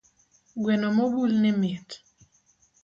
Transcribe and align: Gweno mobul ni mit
Gweno 0.61 0.87
mobul 0.97 1.31
ni 1.41 1.51
mit 1.59 1.87